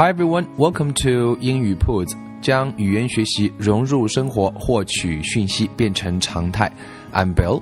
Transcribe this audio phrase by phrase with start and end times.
[0.00, 6.72] Hi everyone, welcome to 英语铺子，将语言学习融入生活，获取讯息变成常态。
[7.12, 7.60] I'm Bill。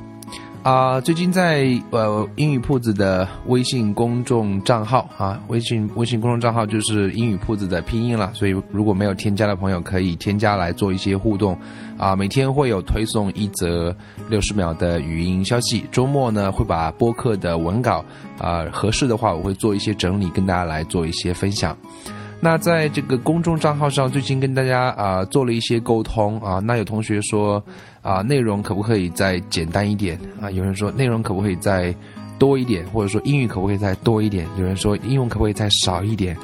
[0.63, 11.59] 啊，最近在呃英语铺子的微信公众账号啊，微信微信公众账号就是英语铺子的拼音了，所以如果没有添加的朋友可以添加来做一些互动。
[11.97, 13.93] 啊，每天会有推送一则
[14.29, 18.05] 六十秒的语音消息，周末呢会把播客的文稿
[18.39, 21.77] 啊合适的话我会做一些整理，跟大家来做一些分享。
[22.41, 26.61] 那在这个公众账号上，最近跟大家啊做了一些沟通啊。
[26.61, 27.63] 那有同学说
[28.01, 30.49] 啊，内容可不可以再简单一点啊？
[30.51, 31.93] 有人说内容可不可以再
[32.39, 34.47] 多一点，或者说英语可不可以再多一点？
[34.57, 36.37] 有人说英文可不可以再少一点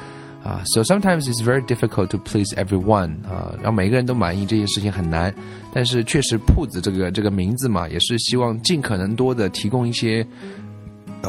[0.43, 5.33] 啊？So sometimes it's very difficult to please everyone 啊，让每个人都满意这件事情很难。
[5.73, 10.27] 但是确实，铺子这个这个名字嘛，也是希望尽可能多的提供一些。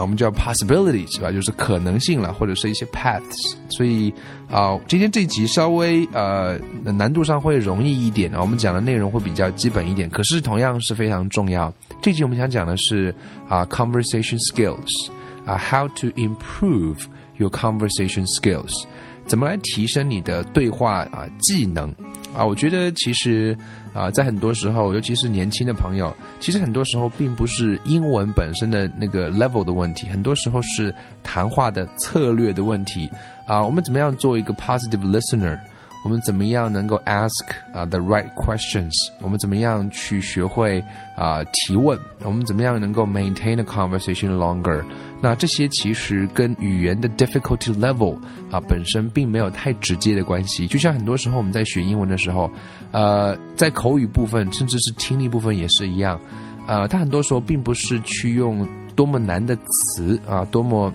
[0.01, 1.31] 我们叫 possibilities 是吧？
[1.31, 3.55] 就是可能性了，或者是一些 paths。
[3.71, 4.13] 所以
[4.51, 8.41] 啊，今天这一集稍微呃难度上会容易一点啊。
[8.41, 11.73] 我们讲的内容会比较基本一点，可是同样是非常重要。
[12.01, 13.15] 这集我们想讲的是
[13.49, 15.11] 啊 conversation skills
[15.45, 16.99] 啊 how to improve
[17.37, 18.85] your conversation skills，
[19.27, 21.89] 怎么来提升你的对话啊技能
[22.37, 22.45] 啊？
[22.45, 23.57] 我觉得其实。
[23.97, 33.11] 啊，在很多时候，尤其是年轻的朋友，其实很多时候并不是英文本身的那个 level 的问题，很多时候是谈话的策略的问题。
[33.47, 35.59] 啊，我们怎么样做一个 positive listener？
[36.07, 37.43] 我们怎么样能够 ask
[37.75, 38.93] 啊 the right questions？
[39.21, 40.81] 我们怎么样去学会
[41.17, 41.99] 啊提问？
[42.23, 44.85] 我们怎么样能够 maintain a conversation longer？
[45.21, 48.17] 那这些其实跟语言的 difficulty level
[48.53, 50.69] 啊本身并没有太直接的关系。
[50.69, 52.49] 就像很多时候我们在学英文的时候，
[52.93, 56.21] 呃，在口语部分甚至是听力部分也是一样，
[56.69, 60.95] 呃，它很多时候并不是去用多么难的词啊，多么。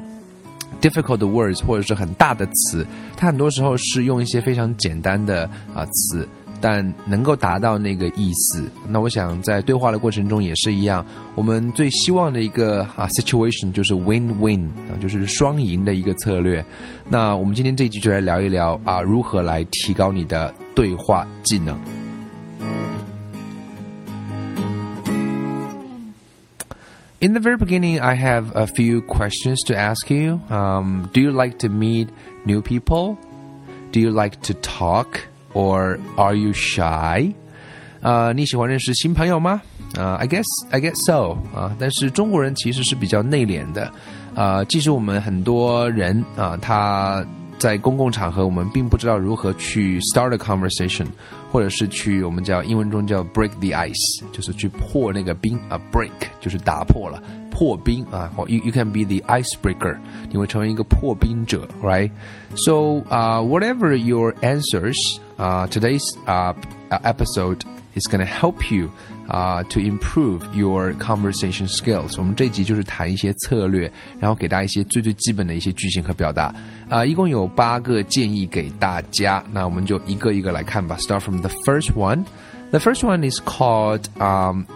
[0.82, 6.28] Difficult words 或者是很大的词，它很多时候是用一些非常简单的啊词，
[6.60, 8.70] 但能够达到那个意思。
[8.88, 11.06] 那我想在对话的过程中也是一样，
[11.36, 16.64] 我们最希望的一个啊 situation 就是 win win 啊，就是双赢的一个策略。
[17.08, 22.01] 那我们今天这一集就来聊一聊啊，如何来提高你的对话技能。
[27.21, 30.41] In the very beginning, I have a few questions to ask you.
[30.51, 32.09] Um, do you like to meet
[32.45, 33.17] new people?
[33.91, 35.21] Do you like to talk,
[35.55, 37.33] or are you shy?
[38.03, 39.63] 呃，你喜欢认识新朋友吗？
[39.97, 43.91] 啊、uh,，I guess I guess so 啊，但是中国人其实是比较内敛的，
[44.35, 47.25] 啊，即使我们很多人啊，他
[47.61, 51.07] 在公共场合，我们并不知道如何去 start a conversation，
[51.51, 59.97] 或者是去我们叫英文中叫 break the ice，就是去破那个冰啊，break 就是打破了，破冰啊，或 you you can be the icebreaker，
[60.31, 66.55] 你会成为一个破冰者，right？So 啊、uh,，whatever your answers 啊、uh,，today's 啊、
[66.91, 67.61] uh, episode
[67.95, 68.91] is gonna help you
[69.27, 72.15] 啊、uh,，to improve your conversation skills。
[72.19, 73.91] 我们这一集就是谈一些策略，
[74.21, 76.55] 然后给大家一些最最基本的一些句型和表达。
[76.89, 80.97] 啊、uh,，一共有八个建议给大家，那我们就一个一个来看吧。
[81.01, 82.25] Start from the first one.
[82.71, 84.67] The first one is called um,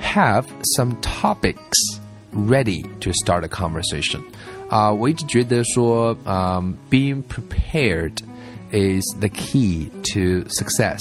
[0.00, 2.00] have some topics
[2.32, 4.20] ready to start a conversation.
[4.68, 8.16] 啊、uh,，我一直觉得说，嗯、um,，being prepared
[8.72, 11.00] is the key to success。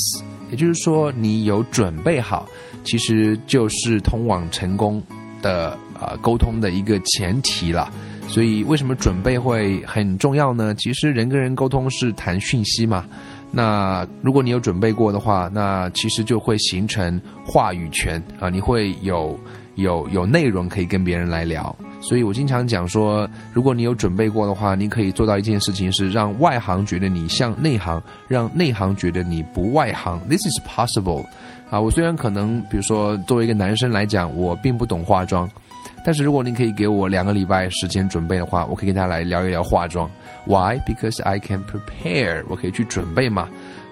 [0.51, 2.49] 也就是说，你有准备好，
[2.85, 5.03] 其实就是通往成功
[5.43, 7.91] 的呃沟通的一个前提了。
[8.29, 10.75] 所以，为什么准备会很重要呢？
[10.75, 13.05] 其实人跟人沟通是谈讯息嘛。
[13.53, 19.39] 那如果你有准备过的话，那其实就会形成话语权啊，你会有
[19.77, 21.75] 有有内容可以跟别人来聊。
[22.09, 30.21] 所以我经常讲说，如果你有准备过的话，你可以做到一件事情，是让外行觉得你像内行，让内行觉得你不外行。
[30.29, 31.25] This is possible。
[31.69, 35.51] 啊，我虽然可能，比如说作为一个男生来讲，我并不懂化妆，
[36.05, 40.09] 但是如果你可以给我两个礼拜时间准备的话，我可以跟他来聊一聊化妆。
[40.47, 40.79] Why?
[40.87, 42.45] Because I can prepare。
[42.49, 43.49] 我可以去准备嘛。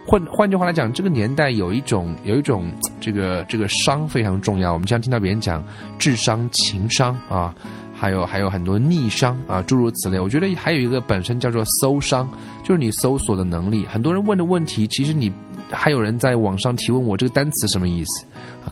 [0.07, 2.71] 换换句话来讲，这个年代有一种有一种
[3.01, 4.73] 这个这个商非常重要。
[4.73, 5.65] 我们经常听到别人讲
[5.99, 7.55] 智商、情商啊，
[7.95, 10.19] 还有还有很多逆商啊，诸如此类。
[10.19, 12.29] 我觉得还有一个本身叫做搜商，
[12.63, 13.87] 就是你搜索的能力。
[13.87, 15.33] 很多人问的问题，其实你
[15.71, 18.27] 还有人在网上提问我这个单词什么意思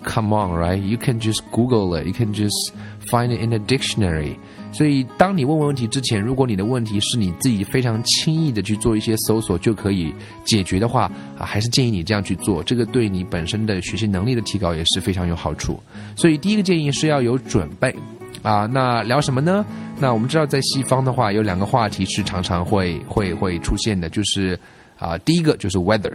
[0.04, 0.76] ？Come on, right?
[0.76, 2.06] You can just Google it.
[2.06, 2.72] You can just
[3.06, 4.36] find it in a dictionary.
[4.72, 10.14] 所以，当你问问题之前，如果你的问题是你自己非常轻易的去做一些搜索就可以
[10.46, 11.02] 解决的话，
[11.38, 12.62] 啊，还是建议你这样去做。
[12.62, 15.78] 这个对你本身的学习能力的提高也是非常有好处。
[16.16, 17.94] 所以，第一个建议是要有准备，
[18.42, 19.64] 啊，那聊什么呢？
[19.98, 24.58] 那我们知道，在西方的话，有两个话题是常常会会会出现的，就是
[24.98, 26.12] 啊，第一个就是 weather。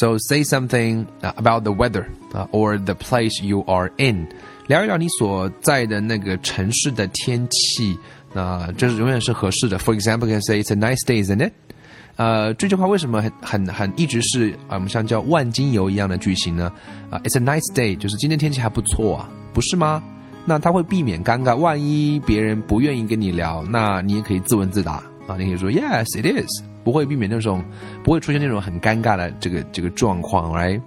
[0.00, 2.06] So say something about the weather,
[2.52, 4.26] or the place you are in.
[4.66, 7.98] 聊一聊你所在的那个城市的天气，
[8.34, 9.78] 那这是永远是合适的。
[9.78, 11.52] For example, can say it's a nice day, isn't it？
[12.16, 16.70] 呃，这句话为什么很很很一直是，我们像叫万金油一样的句型呢？
[17.10, 20.02] 啊，it's a nice day，就是今天天气还不错啊，不是吗？
[20.48, 24.94] 那他会避免尴尬，万一别人不愿意跟你聊，那你也可以自问自答
[25.26, 27.62] 啊，你可以说 Yes, it is，不会避免那种
[28.02, 30.80] 不会出现那种很尴尬的这个这个状况，right？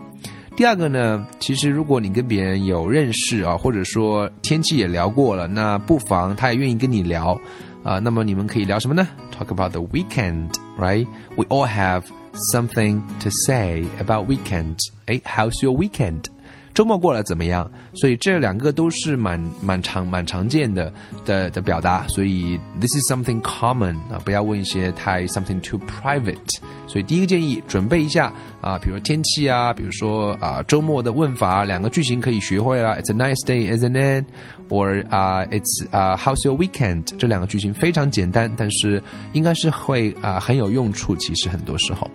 [0.58, 7.40] 第二个呢，其实如果你跟别人有认识啊，或者说天气也聊过了，那不妨他也愿意跟你聊
[7.84, 8.00] 啊。
[8.00, 11.06] 那么你们可以聊什么呢？Talk about the weekend, right?
[11.38, 12.04] We all have
[12.52, 14.78] something to say about weekend.
[15.06, 16.26] 哎，How's your weekend?
[16.74, 17.70] 周末过了怎么样？
[17.94, 20.92] 所以这两个都是蛮蛮常蛮常见的
[21.26, 22.08] 的的表达。
[22.08, 26.60] 所以 this is something common 啊，不要问一些太 something too private。
[26.88, 28.32] 所以第一个建议，准备一下
[28.62, 33.02] 啊，比如天气啊，比如说啊周末的问法，两个句型可以学会了。
[33.02, 34.26] It's a nice day, isn't it?
[34.70, 37.04] Or 啊，It's 啊，How's your weekend?
[37.18, 39.02] 这两个句型非常简单，但是
[39.34, 41.16] 应该是会啊很有用处。
[41.16, 42.10] 其实很多时候。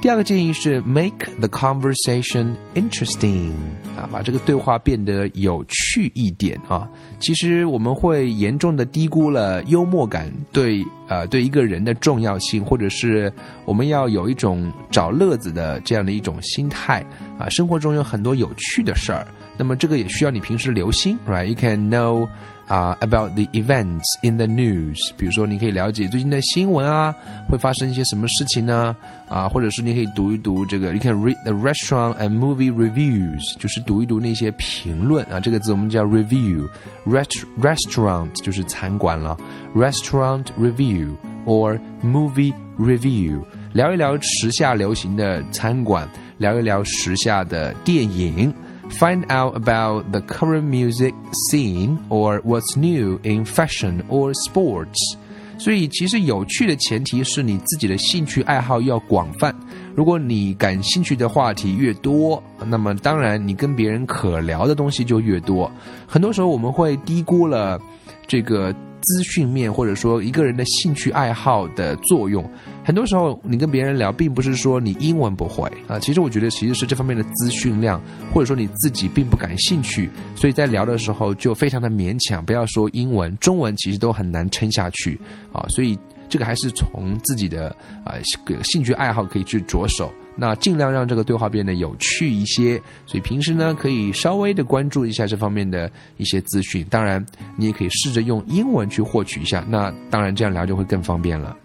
[0.00, 3.50] 第二个建议是 make the conversation interesting
[3.96, 6.88] 啊，把这个对话变得有趣一点啊。
[7.18, 13.30] 其实我们会严重的低估了幽默感对呃对一个人的重要性，或者是
[13.64, 17.04] 我们要有一种找乐子的这样的一种心态
[17.36, 17.48] 啊。
[17.48, 22.28] 生活中有很多有趣的事儿，那么这个也需要你平时留心，right？You can know
[22.68, 27.14] 啊，about the events in the news，比如说你可以了解最近的新闻啊，
[27.48, 28.94] 会发生一些什么事情呢？
[29.26, 39.36] 啊，或者是你可以读一读这个，you can read the restaurant and movie reviews，就是读一读那些评论啊，这个字我们叫 review，rest restaurant 就是餐馆了
[39.74, 41.08] ，restaurant review
[41.46, 43.42] or movie review，
[43.72, 46.06] 聊一聊时下流行的餐馆，
[46.36, 48.52] 聊一聊时下的电影。
[48.90, 55.16] Find out about the current music scene or what's new in fashion or sports。
[55.56, 59.54] 所以，其实有趣的前提是你自己的兴趣爱好要广泛。
[59.94, 65.70] 如果你感兴趣的话题越多，那么当然你跟别人可聊的东西就越多。
[66.06, 67.80] 很多时候我们会低估了
[68.26, 68.74] 这个。
[69.02, 72.48] 资讯面或者说一个人的兴趣爱好的作用，
[72.84, 78.00] 很多时候你跟别人聊，并不是说你英文不会啊，其实我觉得其实是这方面的资讯量，
[78.32, 82.44] 或者说你自己并不感兴趣，所以在聊的时候就非常的勉强。
[82.44, 85.18] 不要说英文，中文其实都很难撑下去
[85.52, 85.98] 啊，所以
[86.28, 87.68] 这个还是从自己的
[88.04, 88.14] 啊
[88.62, 90.12] 兴趣爱好可以去着手。
[90.40, 96.86] 那尽量让这个对话变得有趣一些，所以平时呢可以稍微的关注一下这方面的一些资讯。
[96.88, 97.24] 当然，
[97.56, 99.64] 你也可以试着用英文去获取一下。
[99.68, 101.56] 那当然这样聊就会更方便了。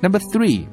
[0.00, 0.64] Number three,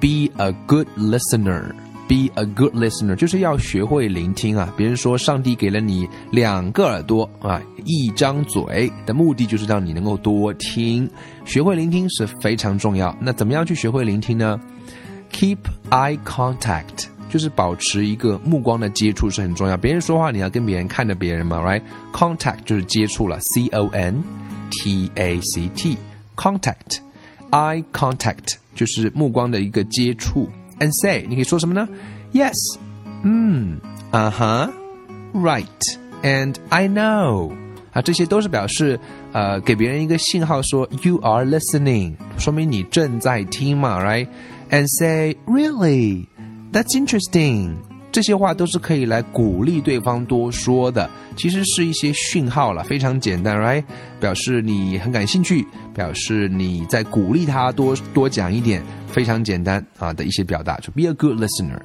[0.00, 1.72] be a good listener.
[2.08, 4.74] Be a good listener 就是要学会聆听啊。
[4.76, 11.08] 别人说上帝给了你两个耳朵啊，一张嘴的目的就是让你能够多听。
[11.46, 13.16] 学会聆听是非常重要。
[13.18, 14.60] 那怎么样去学会聆听呢
[15.31, 15.57] ？Keep
[15.89, 19.77] eye contact，就是保持一个目光的接触是很重要。
[19.77, 24.23] 别人说话，你要跟别人看着别人嘛，right？Contact 就是接触了，C O N
[24.71, 30.49] T A C T，contact，eye contact 就是目光的一个接触。
[30.79, 31.87] And say，你可以说什么呢？
[32.33, 32.77] Yes，
[33.23, 33.79] 嗯，
[34.11, 34.69] 啊哈，
[35.33, 37.51] Right，and I know，
[37.91, 38.99] 啊，这些都是表示
[39.31, 43.99] 呃给别人一个信号说 You are listening，说明你正在听嘛
[44.72, 46.26] And say, "Really,
[46.72, 47.74] that's interesting."
[48.10, 53.84] 这些话都是可以来鼓励对方多说的，其实是一些讯号了，非常简单，right？
[54.18, 61.80] 表示你很感兴趣，表示你在鼓励他多多讲一点，非常简单啊的一些表达，就 be a good listener.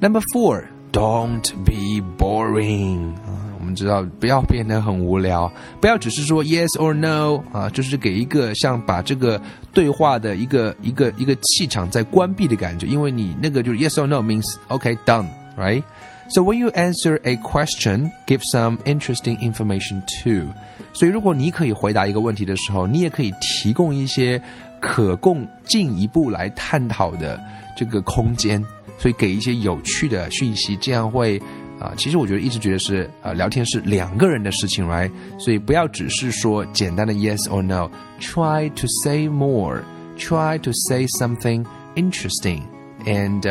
[0.00, 3.14] Number four, don't be boring.
[3.60, 9.40] 我们知道不要变得很无聊，不要只是说 yes or no 啊，就是给一个像把这个
[9.72, 15.26] 对话的一个一个一个气场在关闭的感觉，因为你那个就是 yes or no means OK done
[15.58, 15.82] right。
[16.30, 20.46] So when you answer a question, give some interesting information too.
[20.92, 24.40] 所以如果你可以回答一个问题的时候，你也可以提供一些
[24.80, 27.38] 可供进一步来探讨的
[27.76, 28.64] 这个空间。
[28.98, 31.40] 所以给一些有趣的讯息，这样会
[31.79, 35.11] 啊，其实我觉得一直觉得是啊，聊天是两个人的事情，right？
[35.37, 42.61] 所以不要只是说简单的 yes or no，try to say more，try to say something interesting
[43.05, 43.41] and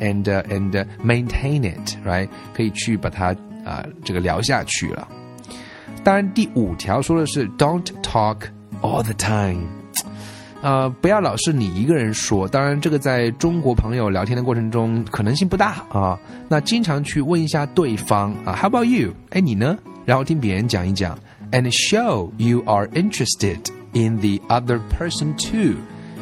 [0.00, 2.28] and and maintain it，right？
[2.54, 5.06] 可以去把它啊这个聊下去了。
[6.02, 8.38] 当然，第五条说的是 don't talk
[8.80, 9.66] all the time。
[10.65, 12.47] 呃，不要老是你一个人说。
[12.47, 16.19] 当然，这个在中国朋友聊天的过程中可能性不大啊。
[16.49, 19.13] 那经常去问一下对方啊，How about you？
[19.29, 19.77] 哎，你呢？
[20.05, 21.15] 然后听别人讲一讲
[21.51, 23.59] ，and show you are interested
[23.93, 25.75] in the other person too，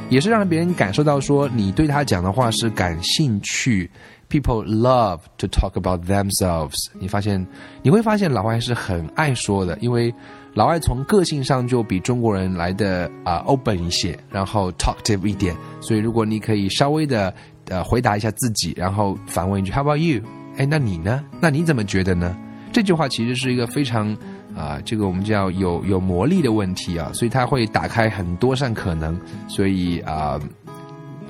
[0.09, 3.89] 也是让别人感受到说你对他讲的话是感兴趣。
[4.29, 6.87] People love to talk about themselves。
[6.99, 7.47] 你发现
[7.81, 10.13] 你会发现老外是很爱说的，因为。
[10.55, 17.33] 老外从个性上就比中国人来的啊 open 一些，然后 talkative 一点，所以如果你可以稍微的
[17.69, 20.21] 呃回答一下自己，然后反问一句 How about you？
[20.57, 21.23] 哎，那你呢？
[21.41, 22.37] 那你怎么觉得呢？
[22.71, 24.15] 这句话其实是一个非常
[24.55, 30.39] 啊，这个我们叫有有魔力的问题啊，所以它会打开很多扇可能，所以啊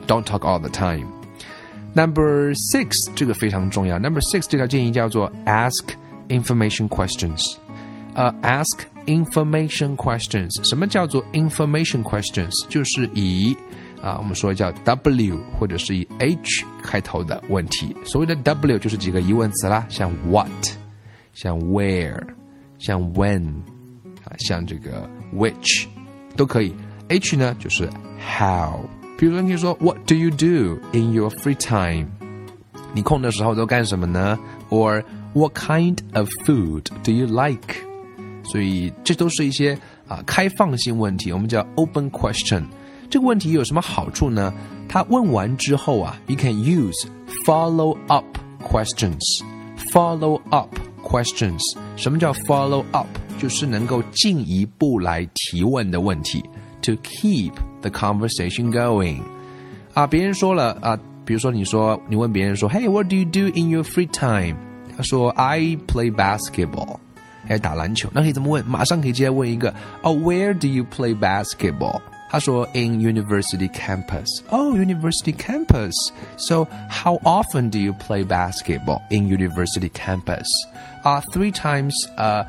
[0.06, 1.08] ，don't talk all the time。
[1.94, 3.98] Number six 这个非常重要。
[4.00, 5.84] Number six 这条建议叫做 ask
[6.27, 7.56] information questions。
[8.15, 10.50] 呃，ask information questions。
[10.68, 12.52] 什么叫做 information questions？
[12.68, 13.57] 就是以
[14.02, 17.97] 啊，我们说叫 W 或者是以 H 开头的问题。
[18.04, 20.49] 所谓的 W 就是几个疑问词啦，像 What，
[21.35, 22.23] 像 Where，
[22.78, 23.54] 像 When，
[24.25, 25.87] 啊，像这个 Which
[26.37, 26.75] 都可以。
[27.09, 27.88] H 呢就是
[28.21, 28.80] How。
[29.18, 32.07] 比如说你说 What do you do in your free time？
[32.92, 34.38] 你空的时候都干什么呢？
[34.71, 35.02] Or
[35.35, 37.76] What kind of food do you like？
[38.45, 42.64] 所以这都是一些啊开放性问题，我们叫 open question。
[43.11, 44.52] 这个问题有什么好处呢？
[44.88, 47.07] 他问完之后啊，you can use
[47.47, 48.25] follow up
[48.62, 51.61] questions。follow up questions，
[51.97, 53.07] 什么叫 follow up？
[53.38, 56.42] 就是能够进一步来提问的问题，
[56.83, 59.21] to keep the conversation going。
[59.95, 64.57] 啊，别人说了啊，比如说你说你问别人说，Hey，what do you do in your free time？
[64.97, 66.97] 他说，I play basketball。
[67.47, 68.64] 还打篮球，那可以怎么问？
[68.66, 72.00] 马上可以直接问一个哦，Where do you play basketball？
[72.30, 74.26] 他说 In university campus.
[74.50, 75.95] Oh, university campus.
[76.37, 80.47] So how often do you play basketball in university campus?
[81.04, 82.45] Uh, three times uh,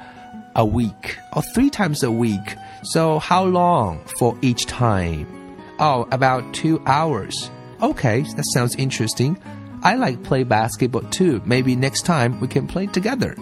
[0.56, 1.18] a week.
[1.32, 2.58] Oh, three times a week.
[2.84, 5.26] So how long for each time?
[5.80, 7.50] Oh, about two hours.
[7.82, 9.38] Okay, that sounds interesting.
[9.82, 11.42] I like play basketball too.
[11.46, 13.38] Maybe next time we can play together.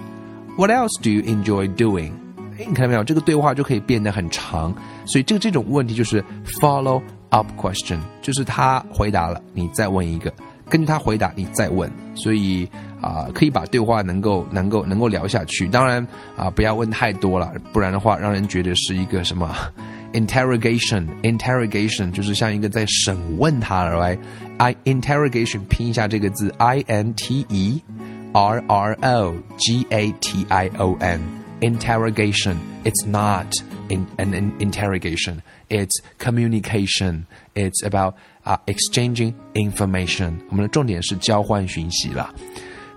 [0.57, 2.13] What else do you enjoy doing？
[2.59, 3.03] 哎，你看到没有？
[3.03, 4.75] 这个对话就可以变得很长。
[5.07, 6.23] 所以这这种问题就是
[6.61, 10.31] follow up question，就是他回答了，你再问一个，
[10.69, 11.91] 根据他回答你再问。
[12.15, 12.69] 所以
[13.01, 15.67] 啊，可以把对话能够能够能够聊下去。
[15.69, 16.07] 当然
[16.37, 19.51] 啊，不要问太多了，不然的话让人觉得是一个什么
[20.13, 27.81] interrogation，interrogation 就是像一个在审问他，right？I interrogation 拼一下这个字，I N T E。
[28.34, 31.22] R R O G A T I O N
[31.62, 32.58] interrogation.
[32.84, 33.48] It's not
[33.90, 35.42] in, an, an interrogation.
[35.70, 37.26] It's communication.
[37.56, 40.40] It's about uh, exchanging information.
[40.50, 42.34] 我们的重点是交换讯息了。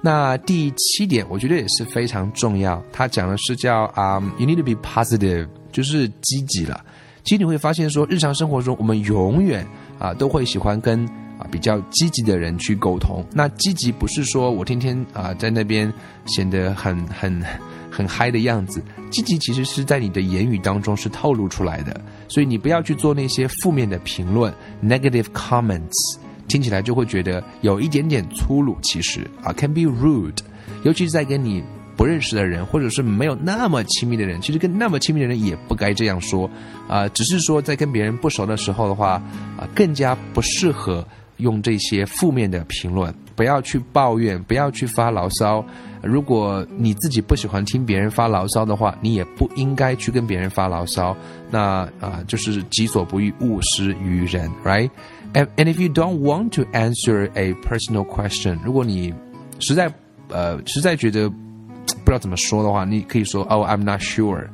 [0.03, 2.83] 那第七点，我觉得也是非常重要。
[2.93, 6.85] 他讲的是叫啊、um,，you need to be positive，就是积极了。
[7.23, 9.67] 其实你会发现说，日常生活中我们永远
[9.99, 11.24] 啊都会喜欢跟啊，
[11.56, 13.26] 比较积极的人去沟通。
[13.32, 15.92] 那积极不是说我天天啊在那边
[16.26, 17.42] 显得很很
[17.90, 22.02] 很嗨的样子，积极其实是在你的言语当中是透露出来的。
[22.28, 26.18] 所以你不要去做那些负面的评论 （negative comments），
[26.50, 28.78] 听起来就会觉得有一点点粗鲁。
[28.82, 30.40] 其实啊，can be rude，
[30.84, 31.64] 尤其是在跟你
[31.96, 36.50] 不认识的人，或者是没有那么亲密的人，其实跟那么亲密的人也不该这样说
[36.90, 37.08] 啊。
[37.08, 39.12] 只是说在跟别人不熟的时候的话
[39.58, 41.08] 啊，更加不适合。
[41.38, 45.64] 用这些负面的评论，不要去抱怨，不要去发牢骚。
[46.02, 51.16] 如果你自己不喜欢听别人发牢骚的话，你也不应该去跟别人发牢骚。
[51.50, 59.14] 那啊，就是己所不欲，勿施于人，right？And and if you don't want to answer a personal question，如果你
[59.60, 59.92] 实在
[60.30, 64.48] 呃实在觉得不知道怎么说的话，你可以说 Oh I'm not sure，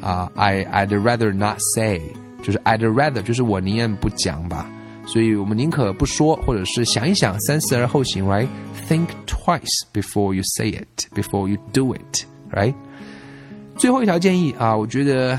[0.00, 2.00] 啊、i I'd rather not say，
[2.42, 4.70] 就是 I'd rather 就是我宁愿不讲吧。
[5.06, 12.74] 所以我们宁可不说，或者是想一想，三思而后行，right？Think twice before you say it, before you do it, right？
[13.76, 15.38] 最后一条建议啊，我觉得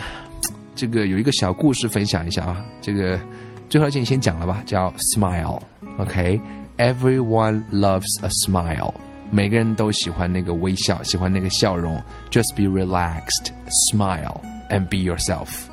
[0.75, 2.63] 这个有一个小故事分享一下啊。
[2.81, 3.19] 这个
[3.69, 8.93] 最后建议先讲了吧，叫 smile，OK？Everyone loves a smile，
[9.31, 12.01] 每个人都喜欢那个微笑，喜欢那个笑容。
[12.29, 13.51] Just be relaxed,
[13.91, 15.67] smile and be yourself。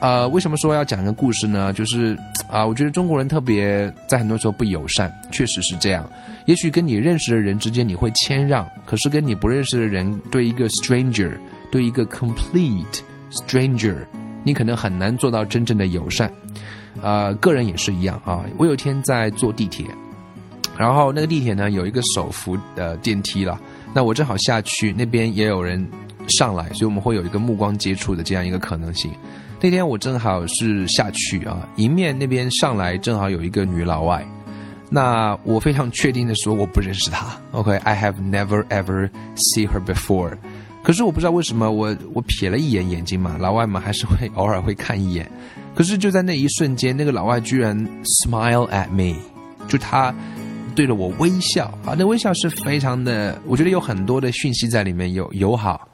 [0.00, 1.72] 呃，为什么说要讲一个故事呢？
[1.72, 2.16] 就是
[2.48, 6.08] 啊、我觉得中国人特别在很多时候不友善，确实是这样。
[6.46, 11.32] 也许跟你认识的人之间你会谦让，可是跟你不认识的人，对一个 stranger，
[11.70, 13.00] 对一个 complete
[13.30, 13.96] stranger，
[14.44, 16.32] 你可能很难做到真正的友善。
[17.02, 18.44] 呃，个人也是一样啊。
[18.56, 19.84] 我有一天在坐地铁，
[20.78, 23.60] 然后那个地铁呢有一个手扶的电梯了，
[23.92, 25.86] 那我正好下去，那边也有人
[26.28, 29.10] 上来，所以我们会有一个目光接触的这样一个可能性。
[29.60, 34.24] 那天我正好是下去啊，迎面那边上来正好有一个女老外，
[34.88, 37.26] 那我非常确定的说我不认识她。
[37.50, 40.32] OK，I、have never ever see her before。
[40.84, 45.28] 可是我不知道为什么我我瞥了一眼眼睛嘛，老外嘛还是会偶尔会看一眼。
[45.74, 49.18] 可是就在那一瞬间，那个老外居然 smile at me，
[49.66, 50.14] 就他
[50.76, 55.88] 对着我微笑啊，那微笑是非常的，我觉得有很多的讯息在里面，有友好，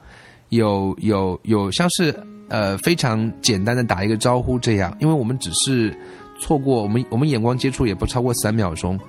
[0.49, 2.15] 有有有像是
[2.49, 5.95] 呃非常简单的打一个招呼这样，因为我们只是
[6.39, 8.99] 错过我们我们眼光接触也不超过三秒钟，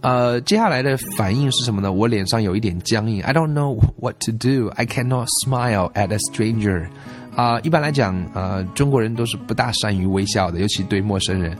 [0.00, 1.92] 呃，接下来的反应是什么呢？
[1.92, 6.86] 我脸上有一点僵硬，I don't know what to do, I cannot smile at a stranger。
[7.34, 11.54] 啊、一般来讲，呃，中国人都是不大善于微笑的，尤其对陌生人。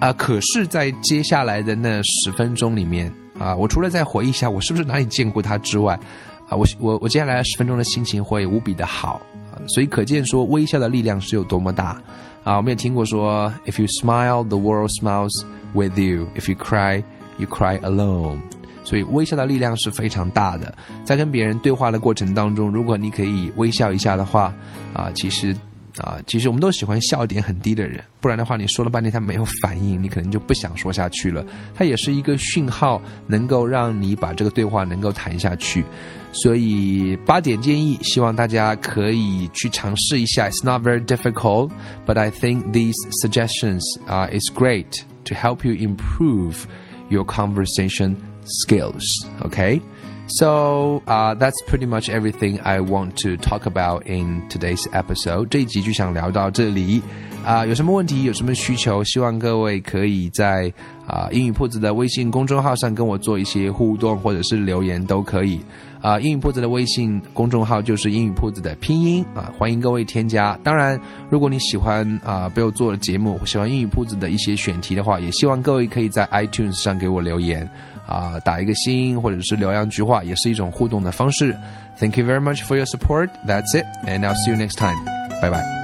[0.00, 6.00] 啊、可是，在接下来的那十分钟里面，啊、我除了在回忆一下我是不是哪里见过他之外，
[6.48, 9.20] 啊，我我我接下来十分钟的心情会无比的好，
[9.66, 12.00] 所以可见说微笑的力量是有多么大。
[12.44, 16.26] 啊，我们也听过说，If you smile, the world smiles with you.
[16.34, 17.02] If you cry,
[17.38, 18.38] you cry alone.
[18.84, 20.74] 所以微笑的力量是非常大的。
[21.04, 24.52] 在跟别人对话的过程当中，如果你可以微笑一下的话，
[24.92, 25.56] 啊，其实。
[25.98, 31.44] 啊，其实我们都喜欢笑点很低的人，不然的话，你说了半天他没有反应，你可能就不想说下去了。
[31.74, 35.84] 它也是一个讯号，能够让你把这个对话能够谈下去。
[36.32, 40.48] 所以八点建议，希望大家可以去尝试一下。
[40.48, 41.70] It's not very difficult,
[42.06, 46.64] but I think these suggestions uh, is great to help you improve
[47.10, 49.04] your conversation skills.
[49.42, 49.82] Okay.
[50.28, 55.48] So uh, that's pretty much everything I want to talk about in today's episode.
[55.48, 57.02] 这一集就想聊到这里
[57.44, 60.72] 啊、有什么问题，有什么需求，希望各位可以在
[61.08, 65.60] 啊、英语铺子的微信公众号上跟我做一些互动，或者是留言都可以。
[66.02, 70.58] 啊、英语铺子的微信公众号就是英语铺子的拼音啊，欢迎各位添加。
[70.62, 77.68] 当然，如果你喜欢啊、被我做的节目，喜欢英语铺子的一些选题的话，也希望各位可以在 iTunes 上给我留言。
[78.04, 81.56] 啊、打一个心，或者是留两句话，也是一种互动的方式。
[81.98, 83.30] Thank you very much for your support.
[83.46, 84.98] That's it, and I'll see you next time.
[85.40, 85.81] Bye bye.